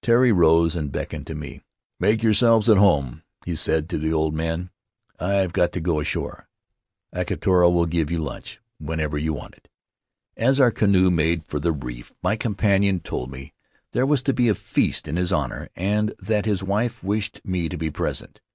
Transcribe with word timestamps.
Tari 0.00 0.32
rose 0.32 0.74
and 0.74 0.90
beckoned 0.90 1.26
to 1.26 1.34
me. 1.34 1.60
"Make 2.00 2.22
yourselves 2.22 2.70
at 2.70 2.78
home," 2.78 3.22
he 3.44 3.54
said 3.54 3.90
to 3.90 3.98
the 3.98 4.10
old 4.10 4.32
men; 4.34 4.70
"I've 5.20 5.52
got 5.52 5.72
to 5.72 5.80
go 5.82 6.00
ashore. 6.00 6.48
Akatara 7.14 7.68
will 7.68 7.84
give 7.84 8.10
you 8.10 8.16
lunch 8.16 8.58
whenever 8.78 9.18
you 9.18 9.34
want 9.34 9.52
it." 9.56 9.68
As 10.34 10.60
our 10.60 10.70
canoe 10.70 11.10
made 11.10 11.44
for 11.46 11.60
the 11.60 11.72
reef 11.72 12.10
my 12.22 12.36
companion 12.36 13.00
told 13.00 13.30
me 13.30 13.52
there 13.92 14.06
was 14.06 14.22
to 14.22 14.32
be 14.32 14.48
a 14.48 14.54
feast 14.54 15.06
in 15.06 15.16
his 15.16 15.30
honor, 15.30 15.68
and 15.76 16.14
that 16.18 16.46
his 16.46 16.62
wife 16.62 17.04
wished 17.04 17.42
me 17.44 17.68
to 17.68 17.76
be 17.76 17.90
present. 17.90 18.40